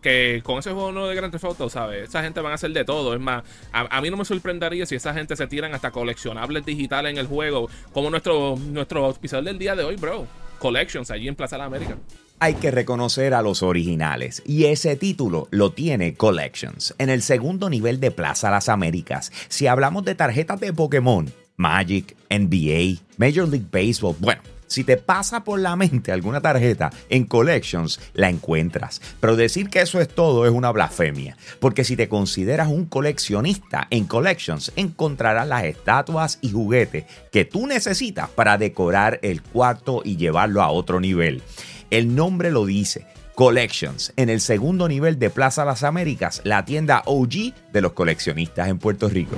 que 0.06 0.42
con 0.44 0.60
ese 0.60 0.70
juego 0.70 0.92
nuevo 0.92 1.08
de 1.08 1.16
Grand 1.16 1.32
Theft 1.32 1.68
¿sabes? 1.72 2.10
Esa 2.10 2.22
gente 2.22 2.40
van 2.40 2.52
a 2.52 2.56
hacer 2.56 2.72
de 2.72 2.86
todo. 2.86 3.16
Es 3.16 3.20
más, 3.20 3.44
a, 3.72 4.02
mí 4.02 4.12
no 4.12 4.18
me 4.18 4.24
sorprendería 4.24 4.86
si 4.86 4.94
esa 4.94 5.16
gente 5.16 5.36
se 5.36 5.48
tiran 5.48 5.74
hasta 5.74 5.90
coleccionables 5.90 6.64
digitales 6.64 7.12
en 7.12 7.18
el 7.18 7.26
juego, 7.26 7.68
como 7.92 8.12
nuestro, 8.12 8.56
nuestro 8.56 9.12
del 9.14 9.58
día 9.58 9.76
de 9.76 9.84
hoy, 9.84 9.96
bro. 9.96 10.28
Collections 10.60 11.10
allí 11.10 11.28
en 11.28 11.36
Plaza 11.36 11.56
de 11.56 11.62
la 11.62 11.66
América. 11.66 11.98
Hay 12.38 12.54
que 12.54 12.70
reconocer 12.70 13.34
a 13.34 13.42
los 13.42 13.64
originales 13.64 14.44
y 14.46 14.66
ese 14.66 14.96
título 14.96 15.48
lo 15.50 15.72
tiene 15.72 16.14
Collections 16.14 16.94
en 17.00 17.10
el 17.10 17.24
segundo 17.24 17.72
nivel 17.72 18.00
de 18.00 18.12
Plaza 18.12 18.52
Las 18.52 18.70
Américas. 18.70 19.32
Si 19.48 19.66
hablamos 19.66 20.06
de 20.06 20.14
tarjetas 20.14 20.60
de 20.60 20.72
Pokémon, 20.72 21.34
Magic, 21.58 22.16
NBA, 22.30 23.02
Major 23.18 23.50
League 23.50 23.66
Baseball, 23.72 24.16
bueno, 24.20 24.44
si 24.68 24.84
te 24.84 24.98
pasa 24.98 25.44
por 25.44 25.60
la 25.60 25.76
mente 25.76 26.12
alguna 26.12 26.42
tarjeta 26.42 26.92
en 27.10 27.26
Collections, 27.26 28.00
la 28.14 28.30
encuentras. 28.30 29.02
Pero 29.20 29.36
decir 29.36 29.70
que 29.70 29.82
eso 29.82 30.00
es 30.02 30.08
todo 30.08 30.46
es 30.46 30.52
una 30.52 30.72
blasfemia, 30.72 31.38
porque 31.60 31.84
si 31.84 31.96
te 31.96 32.10
consideras 32.10 32.68
un 32.68 32.86
coleccionista 32.86 33.88
en 33.90 34.06
Collections, 34.06 34.72
encontrarás 34.76 35.48
las 35.48 35.64
estatuas 35.64 36.40
y 36.42 36.52
juguetes 36.52 37.06
que 37.32 37.46
tú 37.46 37.68
necesitas 37.68 38.30
para 38.30 38.58
decorar 38.58 39.20
el 39.22 39.42
cuarto 39.42 40.02
y 40.04 40.18
llevarlo 40.18 40.62
a 40.62 40.72
otro 40.72 41.00
nivel. 41.00 41.42
El 41.90 42.16
nombre 42.16 42.52
lo 42.52 42.66
dice. 42.66 43.08
Collections, 43.36 44.14
en 44.16 44.30
el 44.30 44.40
segundo 44.40 44.88
nivel 44.88 45.20
de 45.20 45.30
Plaza 45.30 45.66
Las 45.66 45.84
Américas, 45.84 46.40
la 46.46 46.64
tienda 46.64 47.04
OG 47.06 47.54
de 47.74 47.82
los 47.82 47.92
coleccionistas 47.92 48.70
en 48.70 48.80
Puerto 48.80 49.10
Rico. 49.10 49.36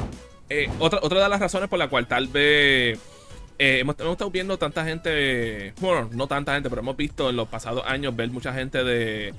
Eh, 0.49 0.69
otra, 0.77 0.99
otra 1.01 1.23
de 1.23 1.29
las 1.29 1.39
razones 1.39 1.67
por 1.67 1.79
la 1.79 1.89
cual 1.89 2.07
tal 2.07 2.27
vez 2.27 2.99
eh, 3.59 3.79
hemos, 3.79 3.95
estado 3.99 4.29
viendo 4.29 4.57
tanta 4.57 4.85
gente, 4.85 5.73
bueno, 5.79 6.09
no 6.13 6.27
tanta 6.27 6.53
gente, 6.53 6.69
pero 6.69 6.81
hemos 6.81 6.95
visto 6.95 7.29
en 7.29 7.35
los 7.35 7.47
pasados 7.47 7.83
años 7.85 8.15
ver 8.15 8.29
mucha 8.29 8.53
gente 8.53 8.83
de, 8.83 9.33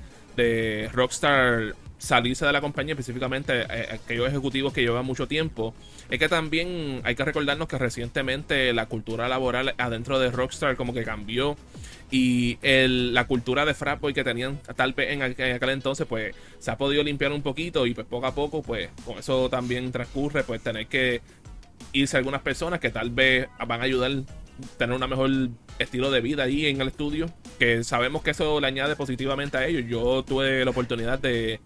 Rockstar 0.93 1.75
salirse 1.97 2.45
de 2.45 2.53
la 2.53 2.61
compañía, 2.61 2.93
específicamente 2.93 3.61
eh, 3.61 3.87
aquellos 3.91 4.29
ejecutivos 4.29 4.71
que 4.71 4.81
llevan 4.81 5.05
mucho 5.05 5.27
tiempo, 5.27 5.73
es 6.09 6.17
que 6.17 6.29
también 6.29 7.01
hay 7.03 7.15
que 7.15 7.25
recordarnos 7.25 7.67
que 7.67 7.77
recientemente 7.77 8.71
la 8.71 8.85
cultura 8.85 9.27
laboral 9.27 9.75
adentro 9.77 10.17
de 10.17 10.31
Rockstar 10.31 10.77
como 10.77 10.93
que 10.93 11.03
cambió 11.03 11.57
y 12.11 12.57
la 12.61 13.27
cultura 13.27 13.65
de 13.65 13.73
Frapboy 13.73 14.13
que 14.13 14.23
tenían 14.23 14.59
tal 14.75 14.93
vez 14.93 15.11
en 15.11 15.21
aquel, 15.21 15.47
en 15.47 15.55
aquel, 15.55 15.69
entonces 15.69 16.07
pues 16.07 16.33
se 16.57 16.71
ha 16.71 16.77
podido 16.77 17.03
limpiar 17.03 17.31
un 17.31 17.41
poquito 17.41 17.85
y 17.85 17.93
pues 17.93 18.07
poco 18.07 18.25
a 18.25 18.33
poco 18.33 18.63
pues 18.63 18.89
con 19.05 19.19
eso 19.19 19.49
también 19.49 19.91
transcurre 19.91 20.43
pues 20.43 20.61
tener 20.61 20.87
que 20.87 21.21
irse 21.93 22.17
algunas 22.17 22.41
personas 22.41 22.79
que 22.79 22.89
tal 22.89 23.09
vez 23.09 23.47
van 23.67 23.81
a 23.81 23.83
ayudar 23.83 24.11
a 24.11 24.77
tener 24.77 24.95
un 24.95 25.09
mejor 25.09 25.29
estilo 25.79 26.11
de 26.11 26.21
vida 26.21 26.43
ahí 26.43 26.65
en 26.65 26.81
el 26.81 26.87
estudio. 26.87 27.27
Que 27.57 27.83
sabemos 27.83 28.21
que 28.21 28.31
eso 28.31 28.59
le 28.59 28.67
añade 28.67 28.95
positivamente 28.95 29.57
a 29.57 29.65
ellos. 29.65 29.83
Yo 29.87 30.23
tuve 30.23 30.63
la 30.63 30.71
oportunidad 30.71 31.19
de. 31.19 31.59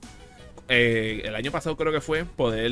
Eh, 0.69 1.21
el 1.25 1.35
año 1.35 1.51
pasado 1.51 1.75
creo 1.75 1.91
que 1.91 1.99
fue 1.99 2.23
poder 2.23 2.71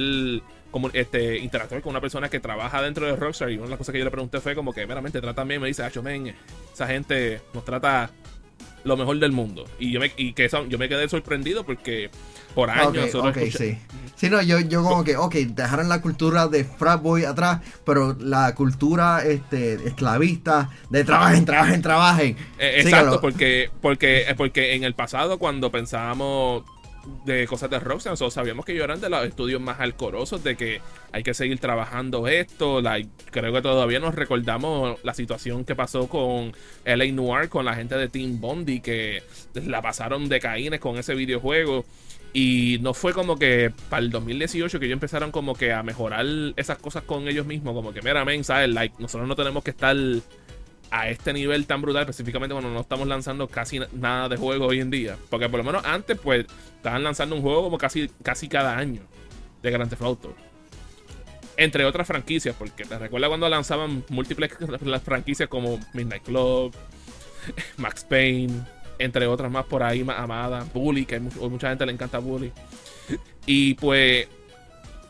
como 0.71 0.89
este 0.93 1.37
interactuar 1.39 1.81
con 1.81 1.91
una 1.91 1.99
persona 1.99 2.29
que 2.29 2.39
trabaja 2.39 2.81
dentro 2.81 3.05
de 3.05 3.15
Rockstar 3.17 3.51
y 3.51 3.55
una 3.55 3.65
de 3.65 3.69
las 3.71 3.77
cosas 3.77 3.91
que 3.91 3.99
yo 3.99 4.05
le 4.05 4.11
pregunté 4.11 4.39
fue 4.39 4.55
como 4.55 4.73
que 4.73 4.87
meramente 4.87 5.19
trata 5.19 5.43
bien 5.43 5.59
me 5.59 5.67
dice 5.67 5.83
Acho 5.83 6.01
men 6.01 6.33
esa 6.73 6.87
gente 6.87 7.41
nos 7.53 7.65
trata 7.65 8.09
lo 8.83 8.97
mejor 8.97 9.19
del 9.19 9.31
mundo 9.31 9.65
y 9.79 9.91
yo 9.91 9.99
me 9.99 10.11
y 10.17 10.33
que 10.33 10.45
eso, 10.45 10.65
yo 10.67 10.77
me 10.77 10.89
quedé 10.89 11.07
sorprendido 11.07 11.63
porque 11.63 12.09
por 12.53 12.69
años. 12.69 13.13
Okay, 13.15 13.29
okay, 13.29 13.51
sí. 13.51 13.77
Sí, 14.15 14.29
no, 14.29 14.41
yo, 14.41 14.59
yo 14.59 14.83
como 14.83 15.03
que, 15.03 15.17
ok, 15.17 15.33
dejaron 15.33 15.89
la 15.89 16.01
cultura 16.01 16.47
de 16.47 16.63
frat 16.63 17.01
boy 17.01 17.23
atrás, 17.23 17.61
pero 17.85 18.15
la 18.19 18.53
cultura 18.53 19.23
este, 19.25 19.75
esclavista 19.87 20.69
de 20.89 21.03
trabajen, 21.03 21.45
trabajen, 21.45 21.81
trabajen. 21.81 22.37
Eh, 22.59 22.81
exacto, 22.81 23.19
porque, 23.19 23.71
porque, 23.81 24.25
porque 24.37 24.75
en 24.75 24.83
el 24.83 24.93
pasado 24.93 25.39
cuando 25.39 25.71
pensábamos 25.71 26.63
de 27.25 27.47
cosas 27.47 27.69
de 27.69 27.79
Rockstar, 27.79 28.13
nosotros 28.13 28.33
sabíamos 28.33 28.65
que 28.65 28.73
ellos 28.73 28.83
eran 28.83 29.01
de 29.01 29.09
los 29.09 29.25
estudios 29.25 29.61
más 29.61 29.79
alcorosos, 29.79 30.43
de 30.43 30.55
que 30.55 30.81
hay 31.11 31.23
que 31.23 31.33
seguir 31.33 31.59
trabajando 31.59 32.27
esto. 32.27 32.81
Like, 32.81 33.09
creo 33.31 33.53
que 33.53 33.61
todavía 33.61 33.99
nos 33.99 34.15
recordamos 34.15 34.99
la 35.03 35.13
situación 35.13 35.65
que 35.65 35.75
pasó 35.75 36.07
con 36.07 36.53
LA 36.85 37.11
Noir, 37.11 37.49
con 37.49 37.65
la 37.65 37.75
gente 37.75 37.95
de 37.95 38.09
Team 38.09 38.39
Bondi, 38.39 38.81
que 38.81 39.23
la 39.53 39.81
pasaron 39.81 40.29
de 40.29 40.39
caínes 40.39 40.79
con 40.79 40.97
ese 40.97 41.15
videojuego. 41.15 41.85
Y 42.33 42.77
no 42.81 42.93
fue 42.93 43.13
como 43.13 43.37
que 43.37 43.73
para 43.89 44.01
el 44.01 44.09
2018 44.09 44.79
que 44.79 44.85
ellos 44.85 44.95
empezaron 44.95 45.31
como 45.31 45.53
que 45.53 45.73
a 45.73 45.83
mejorar 45.83 46.25
esas 46.55 46.77
cosas 46.77 47.03
con 47.03 47.27
ellos 47.27 47.45
mismos. 47.45 47.73
Como 47.73 47.93
que, 47.93 48.01
mira, 48.01 48.23
men, 48.23 48.43
¿sabes? 48.43 48.69
Like, 48.69 48.95
nosotros 48.99 49.27
no 49.27 49.35
tenemos 49.35 49.63
que 49.63 49.71
estar 49.71 49.95
a 50.91 51.09
este 51.09 51.33
nivel 51.33 51.65
tan 51.65 51.81
brutal, 51.81 52.01
específicamente 52.01 52.53
cuando 52.53 52.69
no 52.69 52.81
estamos 52.81 53.07
lanzando 53.07 53.47
casi 53.47 53.79
nada 53.93 54.29
de 54.29 54.37
juego 54.37 54.67
hoy 54.67 54.81
en 54.81 54.91
día. 54.91 55.17
Porque 55.29 55.49
por 55.49 55.59
lo 55.59 55.63
menos 55.63 55.83
antes, 55.85 56.19
pues, 56.19 56.45
estaban 56.75 57.03
lanzando 57.03 57.35
un 57.35 57.41
juego 57.41 57.63
como 57.63 57.77
casi, 57.77 58.09
casi 58.21 58.47
cada 58.47 58.77
año 58.77 59.01
de 59.63 59.71
Grand 59.71 59.89
Theft 59.89 60.01
Auto. 60.01 60.35
Entre 61.57 61.85
otras 61.85 62.05
franquicias, 62.05 62.55
porque 62.57 62.83
te 62.83 62.99
recuerda 62.99 63.29
cuando 63.29 63.47
lanzaban 63.47 64.03
múltiples 64.09 64.51
franquicias 65.03 65.47
como 65.47 65.79
Midnight 65.93 66.23
Club, 66.23 66.75
Max 67.77 68.05
Payne 68.07 68.61
entre 69.01 69.27
otras 69.27 69.51
más 69.51 69.65
por 69.65 69.83
ahí 69.83 70.03
más 70.03 70.19
amada, 70.19 70.65
Bully, 70.73 71.05
que 71.05 71.15
a 71.15 71.19
mucha 71.19 71.69
gente 71.69 71.85
le 71.85 71.91
encanta 71.91 72.19
Bully. 72.19 72.51
Y 73.45 73.73
pues, 73.75 74.27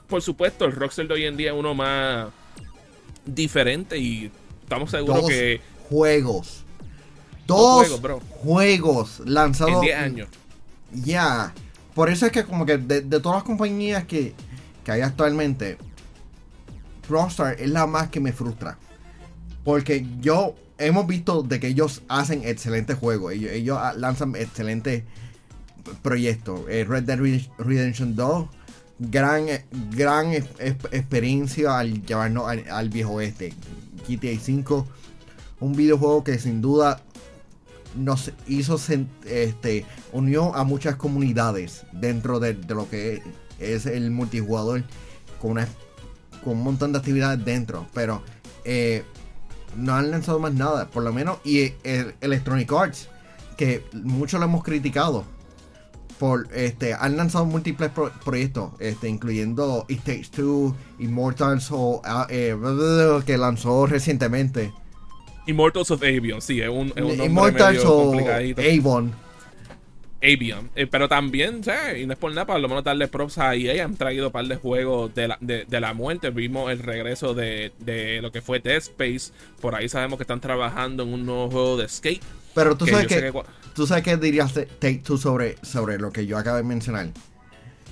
por 0.07 0.21
supuesto, 0.21 0.65
el 0.65 0.71
Rockstar 0.71 1.07
de 1.07 1.13
hoy 1.13 1.25
en 1.25 1.37
día 1.37 1.51
es 1.51 1.57
uno 1.57 1.73
más 1.73 2.29
diferente 3.25 3.97
y 3.97 4.31
estamos 4.71 4.91
seguros 4.91 5.27
que... 5.27 5.61
Juegos. 5.89 6.63
Dos, 7.45 7.89
juegos, 7.99 8.23
juegos 8.29 9.21
lanzados 9.25 9.73
en 9.73 9.81
10 9.81 9.97
años. 9.97 10.29
Ya. 10.93 11.53
Por 11.93 12.09
eso 12.09 12.25
es 12.25 12.31
que 12.31 12.45
como 12.45 12.65
que 12.65 12.77
de, 12.77 13.01
de 13.01 13.19
todas 13.19 13.39
las 13.39 13.43
compañías 13.43 14.05
que, 14.05 14.33
que 14.85 14.91
hay 14.91 15.01
actualmente, 15.01 15.77
Rockstar 17.09 17.59
es 17.59 17.69
la 17.69 17.87
más 17.87 18.09
que 18.09 18.21
me 18.21 18.31
frustra. 18.31 18.77
Porque 19.65 20.05
yo 20.21 20.55
hemos 20.77 21.05
visto 21.07 21.43
de 21.43 21.59
que 21.59 21.67
ellos 21.67 22.01
hacen 22.07 22.43
excelentes 22.45 22.97
juegos. 22.97 23.33
Ellos, 23.33 23.77
lanzan 23.97 24.35
excelentes 24.35 25.03
proyectos. 26.01 26.61
Eh, 26.69 26.85
Red 26.87 27.03
Dead 27.03 27.19
Redemption 27.57 28.15
2, 28.15 28.47
gran, 28.99 29.47
gran 29.91 30.31
experiencia 30.31 31.77
al 31.77 32.05
llevarnos 32.05 32.49
al, 32.49 32.89
viejo 32.89 33.13
oeste. 33.13 33.53
GTA 34.07 34.39
5, 34.39 34.87
un 35.59 35.73
videojuego 35.73 36.23
que 36.23 36.39
sin 36.39 36.61
duda 36.61 37.01
nos 37.95 38.31
hizo, 38.47 38.79
este, 39.25 39.85
unió 40.11 40.55
a 40.55 40.63
muchas 40.63 40.95
comunidades 40.95 41.83
dentro 41.91 42.39
de, 42.39 42.53
lo 42.53 42.89
que 42.89 43.21
es 43.59 43.85
el 43.85 44.11
multijugador 44.11 44.83
con, 45.41 45.51
una, 45.51 45.67
con 46.43 46.53
un 46.53 46.63
montón 46.63 46.93
de 46.93 46.99
actividades 46.99 47.43
dentro. 47.43 47.87
Pero 47.93 48.21
eh, 48.63 49.03
no 49.75 49.93
han 49.95 50.11
lanzado 50.11 50.39
más 50.39 50.53
nada, 50.53 50.87
por 50.89 51.03
lo 51.03 51.13
menos. 51.13 51.39
Y 51.43 51.73
Electronic 51.83 52.71
Arts, 52.71 53.09
que 53.57 53.83
mucho 53.93 54.37
lo 54.39 54.45
hemos 54.45 54.63
criticado. 54.63 55.25
Por, 56.21 56.49
este, 56.53 56.93
han 56.93 57.17
lanzado 57.17 57.45
múltiples 57.45 57.89
proyectos, 58.23 58.73
este, 58.77 59.09
incluyendo 59.09 59.87
It 59.89 60.03
Takes 60.03 60.27
Two, 60.29 60.75
Immortals 60.99 61.69
o 61.71 61.99
ah, 62.05 62.27
eh, 62.29 62.55
que 63.25 63.39
lanzó 63.39 63.87
recientemente. 63.87 64.71
Immortals 65.47 65.89
of 65.89 66.03
Avion, 66.03 66.39
sí, 66.39 66.61
es 66.61 66.69
un, 66.69 66.93
es 66.95 67.03
un 67.03 67.25
Immortals 67.25 67.83
o 67.85 68.13
Avon. 68.13 69.11
Avion. 70.21 70.69
Eh, 70.75 70.85
pero 70.85 71.09
también, 71.09 71.61
y 71.99 72.05
no 72.05 72.13
es 72.13 72.19
por 72.19 72.29
nada, 72.29 72.45
para 72.45 72.59
lo 72.59 72.69
menos 72.69 72.83
darle 72.83 73.07
props 73.07 73.39
a 73.39 73.55
EA. 73.55 73.83
Han 73.83 73.95
traído 73.95 74.27
un 74.27 74.31
par 74.31 74.45
de 74.45 74.57
juegos 74.57 75.15
de 75.15 75.27
la, 75.27 75.39
de, 75.41 75.65
la 75.79 75.95
muerte. 75.95 76.29
Vimos 76.29 76.71
el 76.71 76.77
regreso 76.77 77.33
de, 77.33 77.71
de, 77.79 78.21
lo 78.21 78.31
que 78.31 78.43
fue 78.43 78.59
Dead 78.59 78.77
Space. 78.77 79.33
Por 79.59 79.73
ahí 79.73 79.89
sabemos 79.89 80.17
que 80.17 80.23
están 80.23 80.39
trabajando 80.39 81.01
en 81.01 81.15
un 81.15 81.25
nuevo 81.25 81.49
juego 81.49 81.77
de 81.77 81.89
Skate. 81.89 82.21
Pero 82.53 82.75
tú 82.77 82.85
sabes 82.85 83.07
que, 83.07 83.33
tú 83.73 83.87
sabes 83.87 84.03
qué 84.03 84.17
dirías 84.17 84.53
Take 84.53 85.01
Two 85.03 85.17
sobre, 85.17 85.55
sobre 85.61 85.97
lo 85.97 86.11
que 86.11 86.25
yo 86.25 86.37
acabo 86.37 86.57
de 86.57 86.63
mencionar. 86.63 87.09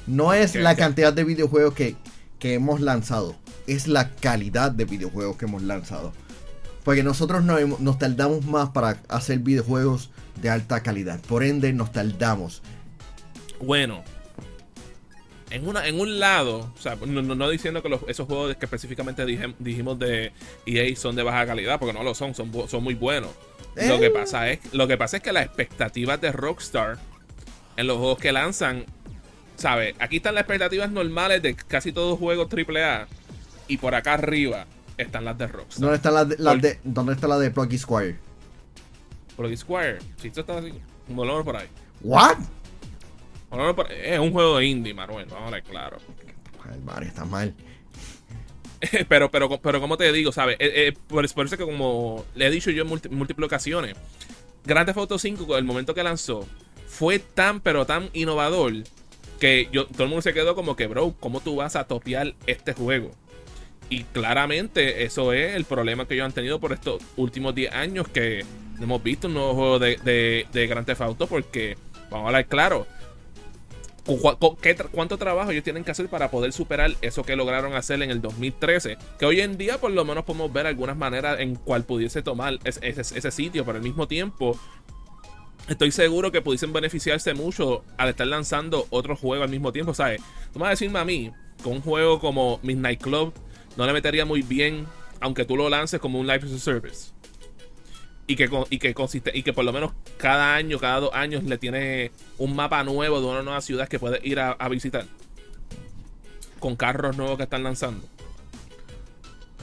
No 0.08 0.34
es 0.34 0.56
la 0.56 0.75
cantidad 0.75 1.13
de 1.13 1.24
videojuegos 1.24 1.74
que, 1.74 1.96
que 2.39 2.56
hemos 2.56 2.82
lanzado, 2.82 3.36
es 3.68 3.88
la 3.88 4.10
calidad 4.10 4.72
de 4.72 4.86
videojuegos 4.86 5.38
que 5.38 5.46
hemos 5.46 5.63
lanzado. 5.63 6.13
Porque 6.84 7.04
nosotros 7.04 7.44
nos 7.44 8.00
tardamos 8.00 8.46
más 8.46 8.70
para 8.70 8.98
hacer 9.10 9.39
videojuegos 9.39 10.10
de 10.42 10.50
alta 10.50 10.82
calidad. 10.82 11.20
Por 11.22 11.44
ende, 11.44 11.72
nos 11.74 11.92
tardamos. 11.92 12.62
Bueno, 13.62 14.04
en, 15.51 15.68
una, 15.68 15.88
en 15.88 16.00
un 16.00 16.20
lado, 16.20 16.72
o 16.75 16.82
sea, 16.82 16.96
no, 16.96 17.50
diciendo 17.50 17.82
que 17.82 18.00
esos 18.08 18.27
juegos 18.27 18.56
que 18.56 18.65
específicamente 18.65 19.25
dijimos 19.25 19.98
de 19.98 20.32
EA 20.65 20.96
son 20.96 21.15
de 21.15 21.24
baja 21.24 21.46
calidad, 21.46 21.79
porque 21.79 21.94
no 21.94 22.03
lo 22.03 22.13
son, 22.13 22.36
son, 22.36 22.51
son 22.68 22.84
muy 22.84 22.94
buenos. 22.94 23.32
Lo, 23.75 24.00
que 24.00 24.08
eh. 24.08 24.12
pasa 24.12 24.50
es, 24.50 24.60
lo 24.74 24.88
que 24.88 24.98
pasa 24.98 25.18
es 25.18 25.24
que 25.24 25.32
las 25.32 25.46
expectativas 25.46 26.20
de 26.20 26.32
Rockstar 26.32 26.98
en 27.77 27.88
los 27.88 27.98
juegos 27.98 28.20
que 28.20 28.32
lanzan, 28.32 28.86
¿sabes? 29.56 29.96
Aquí 30.00 30.18
están 30.18 30.36
las 30.36 30.41
expectativas 30.41 30.91
normales 30.91 31.41
de 31.41 31.56
casi 31.56 31.91
todos 31.91 32.12
los 32.12 32.20
juegos 32.20 32.50
AAA. 32.51 33.08
Y 33.68 33.77
por 33.77 33.94
acá 33.94 34.15
arriba 34.15 34.65
están 34.98 35.25
las 35.25 35.38
de 35.38 35.48
Rockstar. 35.48 35.82
¿Dónde 35.82 35.96
está 35.96 36.12
la 36.12 36.25
de, 36.25 36.79
¿dónde 36.84 37.13
está 37.13 37.27
la 37.27 37.38
de 37.38 37.51
Plucky 37.51 37.77
Squire? 37.77 38.18
Plucky 39.38 39.58
Squire. 39.58 40.00
Si 40.18 40.27
esto 40.27 40.41
está 40.41 40.58
así, 40.58 40.74
volvamos 41.08 41.46
por 41.46 41.56
ahí. 41.56 41.68
¿What? 42.01 42.38
Es 44.03 44.20
un 44.20 44.32
juego 44.32 44.58
de 44.58 44.65
indie, 44.65 44.94
Manuel, 44.94 45.27
vamos 45.29 45.48
a 45.48 45.51
ver 45.51 45.63
claro. 45.63 45.98
El 46.72 46.82
Mario 46.82 47.10
está 47.10 47.25
mal. 47.25 47.53
pero, 49.10 49.29
pero, 49.29 49.60
pero, 49.60 49.82
como 49.82 49.98
te 49.98 50.12
digo, 50.12 50.32
¿sabes? 50.32 50.56
Eh, 50.60 50.88
eh, 50.88 50.94
por, 51.08 51.25
eso 51.25 51.58
que 51.58 51.65
como 51.65 52.25
le 52.36 52.48
he 52.48 52.50
dicho 52.50 52.72
yo 52.72 52.84
en 52.84 52.89
múltiples 53.18 53.46
ocasiones, 53.46 53.96
Grand 54.65 54.86
Theft 54.86 55.00
Auto 55.00 55.20
5, 55.20 55.58
el 55.58 55.63
momento 55.63 55.94
que 55.94 56.03
lanzó, 56.03 56.48
fue 56.88 57.20
tan, 57.20 57.60
pero 57.60 57.86
tan 57.86 58.10
innovador 58.13 58.74
que 59.39 59.70
yo, 59.72 59.88
todo 59.88 60.03
el 60.03 60.10
mundo 60.10 60.22
se 60.22 60.34
quedó 60.34 60.56
como 60.56 60.75
que, 60.75 60.88
bro, 60.88 61.15
¿cómo 61.20 61.39
tú 61.41 61.58
vas 61.58 61.75
a 61.75 61.86
topear 61.86 62.36
este 62.46 62.74
juego? 62.74 63.12
Y 63.89 64.03
claramente 64.03 65.03
eso 65.03 65.34
es 65.34 65.56
el 65.56 65.65
problema 65.65 66.08
que 66.08 66.13
ellos 66.13 66.25
han 66.25 66.34
tenido 66.34 66.60
por 66.60 66.74
estos 66.74 67.01
últimos 67.18 67.56
10 67.56 67.74
años 67.74 68.08
que 68.08 68.46
hemos 68.79 69.01
visto 69.01 69.27
un 69.27 69.34
nuevo 69.34 69.56
juego 69.56 69.79
de, 69.79 69.98
de, 69.98 70.46
de 70.53 70.68
Grand 70.68 70.86
Theft 70.86 71.01
Auto 71.01 71.27
porque, 71.27 71.75
vamos 72.10 72.25
a 72.25 72.27
hablar 72.27 72.46
claro, 72.46 72.86
¿Cuánto 74.92 75.18
trabajo 75.18 75.51
ellos 75.51 75.63
tienen 75.63 75.84
que 75.84 75.92
hacer 75.92 76.08
para 76.08 76.32
poder 76.32 76.54
superar 76.54 76.92
eso 77.01 77.24
que 77.24 77.36
lograron 77.36 77.74
hacer 77.75 78.01
en 78.01 78.10
el 78.10 78.22
2013? 78.22 78.98
Que 79.20 79.25
hoy 79.25 79.42
en 79.42 79.58
día 79.58 79.80
por 79.80 79.92
lo 79.92 80.06
menos 80.06 80.25
podemos 80.25 80.51
ver 80.51 80.68
algunas 80.68 80.98
maneras 80.98 81.39
en 81.39 81.56
cual 81.56 81.84
pudiese 81.84 82.22
tomar 82.22 82.60
ese, 82.63 82.88
ese, 82.88 83.32
sitio, 83.32 83.66
pero 83.66 83.78
al 83.78 83.84
mismo 83.84 84.08
tiempo 84.08 84.60
estoy 85.68 85.92
seguro 85.92 86.32
que 86.32 86.42
pudiesen 86.42 86.74
beneficiarse 86.74 87.34
mucho 87.34 87.84
al 87.98 88.10
estar 88.10 88.28
lanzando 88.28 88.88
otro 88.89 89.16
juego 89.16 89.44
al 89.44 89.50
mismo 89.50 89.72
tiempo, 89.72 89.94
¿sabes? 89.94 90.22
Tú 90.51 90.60
me 90.60 90.63
vas 90.63 90.70
a 90.70 90.72
decirme 90.72 91.00
a 91.00 91.06
mí, 91.06 91.32
con 91.63 91.74
un 91.74 91.82
juego 91.82 92.20
como 92.20 92.60
Midnight 92.63 93.01
Club, 93.01 93.34
no 93.78 93.86
le 93.86 93.94
metería 93.94 94.25
muy 94.25 94.42
bien, 94.42 94.88
aunque 95.20 95.46
tú 95.46 95.56
lo 95.56 95.70
lances 95.70 96.00
como 96.00 96.20
un 96.20 96.25
Live 96.25 96.48
Service 96.58 97.19
y 98.29 98.36
que, 98.36 98.48
y 98.69 98.77
que 98.77 98.93
consiste 98.93 99.31
y 99.33 99.41
que 99.41 99.53
por 99.53 99.65
lo 99.65 99.74
menos 99.74 99.91
cada 100.17 100.53
año, 100.53 100.77
cada 100.77 101.00
dos 101.00 101.09
años 101.13 101.43
le 101.45 101.57
tiene 101.57 102.12
un 102.38 102.55
mapa 102.55 102.83
nuevo 102.83 103.19
de 103.19 103.25
una 103.25 103.41
nueva 103.41 103.59
ciudad 103.59 103.88
que 103.88 103.98
puede 103.98 104.19
ir 104.24 104.39
a, 104.39 104.55
visitar. 104.69 105.05
Con 106.59 106.75
carros 106.75 107.17
nuevos 107.17 107.38
que 107.38 107.43
están 107.43 107.63
lanzando. 107.63 108.05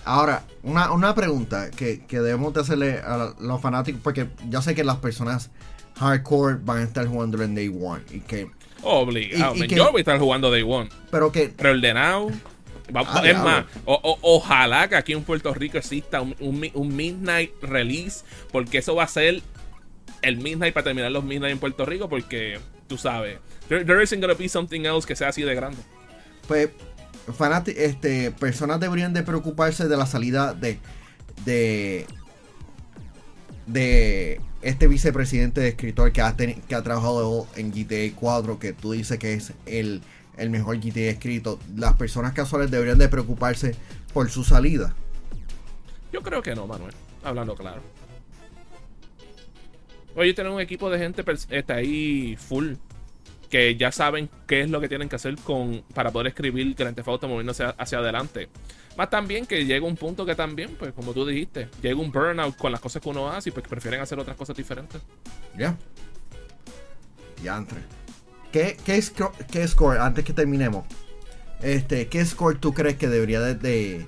Ahora, 0.05 0.43
una, 0.65 1.15
pregunta 1.15 1.71
que, 1.71 2.03
debemos 2.11 2.55
de 2.55 2.61
hacerle 2.63 2.99
a 2.99 3.35
los 3.39 3.61
fanáticos, 3.61 4.01
porque 4.03 4.31
yo 4.49 4.61
sé 4.61 4.75
que 4.75 4.83
las 4.83 4.97
personas 4.97 5.53
hardcore 6.01 6.59
van 6.65 6.79
a 6.79 6.83
estar 6.83 7.07
jugando 7.07 7.41
en 7.45 7.55
Day 7.55 7.69
One. 7.69 8.03
Y 8.11 8.19
que. 8.21 8.51
Obligado. 8.83 9.55
yo 9.55 9.93
voy 9.93 10.01
a 10.01 10.01
estar 10.01 10.19
jugando 10.19 10.51
Day 10.51 10.63
One. 10.63 10.89
Pero 11.13 11.31
que. 11.31 11.51
Preordenado. 11.51 12.31
Ah, 12.95 13.23
es 13.25 13.37
más, 13.39 13.65
ojalá 13.85 14.89
que 14.89 14.97
aquí 14.97 15.13
en 15.13 15.25
Puerto 15.25 15.53
Rico 15.53 15.79
exista 15.79 16.21
un, 16.21 16.97
Midnight 16.97 17.53
Release, 17.63 18.25
porque 18.53 18.79
eso 18.79 18.95
va 18.95 19.05
a 19.05 19.09
ser 19.09 19.43
el 20.23 20.37
Midnight 20.39 20.73
para 20.73 20.85
terminar 20.85 21.11
los 21.11 21.25
Midnight 21.25 21.53
en 21.53 21.59
Puerto 21.59 21.85
Rico, 21.85 22.09
porque 22.09 22.61
tú 22.87 22.97
sabes, 22.97 23.39
there, 23.69 24.03
isn't 24.03 24.21
gonna 24.21 24.35
be 24.35 24.49
something 24.49 24.83
else 24.85 25.07
que 25.07 25.17
sea 25.17 25.29
así 25.29 25.43
de 25.43 25.55
grande. 25.55 25.79
Pues, 26.47 26.71
este, 27.77 28.31
personas 28.31 28.79
deberían 28.79 29.13
de 29.13 29.25
preocuparse 29.25 29.89
de 29.89 29.97
la 29.97 30.07
salida 30.07 30.55
de, 30.55 30.79
de, 31.45 32.07
de 33.67 34.41
este 34.63 34.87
vicepresidente 34.87 35.61
de 35.61 35.69
escritor 35.69 36.13
que 36.13 36.21
ha, 36.21 36.37
que 36.37 36.75
ha 36.75 36.83
trabajado 36.83 37.49
en 37.57 37.73
GTA 37.73 38.15
4, 38.15 38.59
que 38.61 38.73
tú 38.73 38.93
dices 38.93 39.19
que 39.19 39.35
es 39.35 39.53
el 39.67 40.03
el 40.37 40.51
mejor 40.51 40.79
GTA 40.79 41.11
escrito. 41.11 41.59
Las 41.77 41.97
personas 41.97 42.33
casuales 42.33 42.71
deberían 42.71 42.99
de 42.99 43.09
preocuparse 43.09 43.75
por 44.13 44.31
su 44.31 44.45
salida. 44.45 44.95
Yo 46.13 46.23
creo 46.23 46.43
que 46.43 46.55
no, 46.55 46.67
Manuel. 46.67 46.95
Hablando 47.23 47.55
claro. 47.55 47.83
Oye, 50.15 50.33
tener 50.33 50.51
un 50.51 50.61
equipo 50.61 50.89
de 50.89 50.99
gente 50.99 51.25
está 51.51 51.75
ahí 51.75 52.37
full. 52.37 52.75
Que 53.51 53.77
ya 53.77 53.93
saben 53.93 54.29
qué 54.47 54.63
es 54.63 54.71
lo 54.71 54.81
que 54.81 54.89
tienen 54.89 55.09
que 55.09 55.17
hacer 55.17 55.37
con 55.37 55.83
para 55.95 56.11
poder 56.11 56.29
escribir 56.29 56.75
Grand 56.75 56.97
Theft 56.97 57.09
Auto 57.09 57.29
moviéndose 57.29 57.65
hacia 57.79 57.99
adelante. 57.99 58.49
Más 58.97 59.11
también 59.11 59.47
que 59.47 59.65
llega 59.67 59.87
un 59.87 59.97
punto 59.97 60.25
que 60.25 60.35
también, 60.35 60.75
pues 60.77 60.93
como 60.95 61.13
tú 61.13 61.27
dijiste, 61.27 61.69
llega 61.83 62.01
un 62.01 62.11
burnout 62.11 62.57
con 62.57 62.73
las 62.73 62.81
cosas 62.81 63.03
que 63.03 63.09
uno 63.09 63.29
hace 63.31 63.51
y 63.51 63.53
pues 63.53 63.69
prefieren 63.69 64.01
hacer 64.01 64.19
otras 64.19 64.37
cosas 64.37 64.57
diferentes. 64.57 65.01
Ya. 65.57 65.77
Ya 67.43 67.57
entre. 67.57 67.96
¿Qué, 68.53 68.77
qué, 68.85 69.01
score, 69.69 69.99
antes 69.99 70.25
que 70.25 70.33
terminemos? 70.33 70.87
Este, 71.61 72.09
¿Qué 72.09 72.25
score 72.25 72.59
tú 72.59 72.73
crees 72.73 72.97
que 72.97 73.09
debería 73.09 73.41
de, 73.41 74.07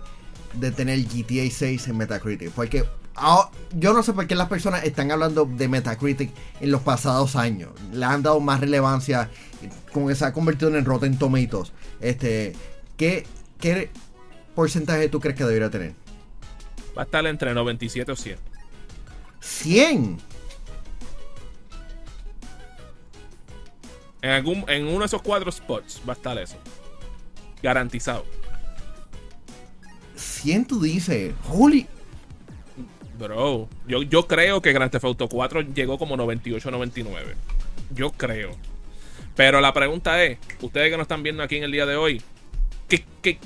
tener 0.76 1.04
GTA 1.04 1.50
6 1.50 1.88
en 1.88 1.96
Metacritic? 1.96 2.50
Porque 2.52 2.84
ah, 3.16 3.50
yo 3.74 3.92
no 3.92 4.02
sé 4.02 4.12
por 4.12 4.26
qué 4.26 4.34
las 4.34 4.48
personas 4.48 4.84
están 4.84 5.10
hablando 5.10 5.44
de 5.44 5.68
Metacritic 5.68 6.30
en 6.60 6.70
los 6.70 6.82
pasados 6.82 7.36
años. 7.36 7.70
Le 7.92 8.04
han 8.04 8.22
dado 8.22 8.40
más 8.40 8.60
relevancia, 8.60 9.30
como 9.92 10.08
que 10.08 10.14
se 10.14 10.24
ha 10.24 10.32
convertido 10.32 10.74
en 10.76 10.84
Rotten 10.84 11.18
Tomatoes. 11.18 11.72
Este, 12.00 12.54
¿qué, 12.96 13.26
¿Qué 13.60 13.90
porcentaje 14.54 15.08
tú 15.08 15.20
crees 15.20 15.36
que 15.36 15.44
debería 15.44 15.70
tener? 15.70 15.94
Va 16.96 17.02
a 17.02 17.04
estar 17.04 17.26
entre 17.26 17.54
97 17.54 18.12
o 18.12 18.16
100. 18.16 18.38
¿100? 19.40 20.18
En, 24.22 24.30
algún, 24.30 24.64
en 24.68 24.86
uno 24.86 25.00
de 25.00 25.06
esos 25.06 25.22
cuatro 25.22 25.50
spots 25.50 26.02
va 26.08 26.12
a 26.12 26.16
estar 26.16 26.38
eso. 26.38 26.56
Garantizado. 27.62 28.24
100 30.16 30.66
tú 30.66 30.80
dices, 30.82 31.34
holy. 31.48 31.86
Bro, 33.18 33.68
yo, 33.86 34.02
yo 34.02 34.26
creo 34.28 34.62
que 34.62 34.72
Grand 34.72 34.92
Theft 34.92 35.04
Auto 35.04 35.28
4 35.28 35.62
llegó 35.74 35.98
como 35.98 36.16
98-99. 36.16 37.34
Yo 37.94 38.10
creo. 38.12 38.56
Pero 39.34 39.60
la 39.60 39.72
pregunta 39.72 40.22
es, 40.24 40.38
ustedes 40.60 40.90
que 40.90 40.96
nos 40.96 41.04
están 41.04 41.22
viendo 41.22 41.42
aquí 41.42 41.56
en 41.56 41.64
el 41.64 41.72
día 41.72 41.86
de 41.86 41.96
hoy, 41.96 42.22
¿qué, 42.88 43.04
qué, 43.22 43.38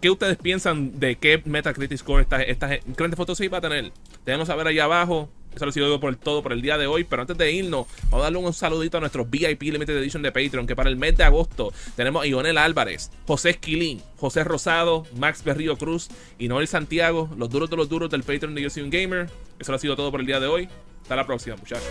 qué, 0.00 0.10
ustedes 0.10 0.36
piensan 0.36 0.98
de 0.98 1.16
qué 1.16 1.42
Metacritic 1.44 1.98
Score 1.98 2.22
esta, 2.22 2.42
esta 2.42 2.68
Grand 2.68 3.12
Theft 3.12 3.20
Auto 3.20 3.34
6 3.34 3.52
va 3.52 3.58
a 3.58 3.60
tener? 3.60 3.92
Déjenos 4.24 4.48
saber 4.48 4.66
ahí 4.66 4.78
abajo. 4.78 5.28
Eso 5.54 5.64
lo 5.64 5.70
ha 5.70 5.72
sido 5.72 6.00
por 6.00 6.14
todo 6.16 6.42
por 6.42 6.52
el 6.52 6.62
día 6.62 6.78
de 6.78 6.86
hoy. 6.86 7.04
Pero 7.04 7.22
antes 7.22 7.36
de 7.36 7.52
irnos, 7.52 7.86
vamos 8.04 8.20
a 8.20 8.22
darle 8.24 8.38
un 8.38 8.52
saludito 8.52 8.96
a 8.98 9.00
nuestros 9.00 9.28
VIP 9.28 9.62
Limited 9.62 9.96
Edition 9.96 10.22
de 10.22 10.32
Patreon. 10.32 10.66
Que 10.66 10.76
para 10.76 10.90
el 10.90 10.96
mes 10.96 11.16
de 11.16 11.24
agosto 11.24 11.72
tenemos 11.96 12.22
a 12.22 12.26
Ionel 12.26 12.58
Álvarez, 12.58 13.10
José 13.26 13.50
Esquilín, 13.50 14.02
José 14.16 14.44
Rosado, 14.44 15.06
Max 15.16 15.44
Berrío 15.44 15.76
Cruz 15.76 16.08
y 16.38 16.48
Noel 16.48 16.66
Santiago. 16.66 17.30
Los 17.36 17.50
duros 17.50 17.70
de 17.70 17.76
los 17.76 17.88
duros 17.88 18.10
del 18.10 18.22
Patreon 18.22 18.54
de 18.54 18.62
Yo 18.62 18.70
Soy 18.70 18.82
un 18.82 18.90
Gamer. 18.90 19.28
Eso 19.58 19.72
lo 19.72 19.76
ha 19.76 19.78
sido 19.78 19.96
todo 19.96 20.10
por 20.10 20.20
el 20.20 20.26
día 20.26 20.40
de 20.40 20.46
hoy. 20.46 20.68
Hasta 21.02 21.16
la 21.16 21.26
próxima, 21.26 21.56
muchachos. 21.56 21.88